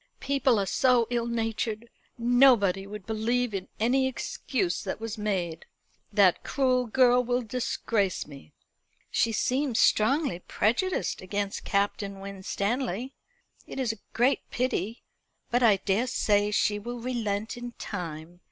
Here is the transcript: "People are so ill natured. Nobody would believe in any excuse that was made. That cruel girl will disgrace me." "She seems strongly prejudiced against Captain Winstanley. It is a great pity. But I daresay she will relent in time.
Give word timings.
"People 0.19 0.57
are 0.57 0.65
so 0.65 1.05
ill 1.11 1.27
natured. 1.27 1.87
Nobody 2.17 2.87
would 2.87 3.05
believe 3.05 3.53
in 3.53 3.67
any 3.79 4.07
excuse 4.07 4.81
that 4.83 4.99
was 4.99 5.15
made. 5.15 5.67
That 6.11 6.43
cruel 6.43 6.87
girl 6.87 7.23
will 7.23 7.43
disgrace 7.43 8.25
me." 8.25 8.51
"She 9.11 9.31
seems 9.31 9.79
strongly 9.79 10.39
prejudiced 10.39 11.21
against 11.21 11.65
Captain 11.65 12.19
Winstanley. 12.19 13.13
It 13.67 13.79
is 13.79 13.93
a 13.93 13.99
great 14.11 14.39
pity. 14.49 15.03
But 15.51 15.61
I 15.61 15.75
daresay 15.77 16.49
she 16.49 16.79
will 16.79 16.99
relent 16.99 17.55
in 17.55 17.73
time. 17.73 18.39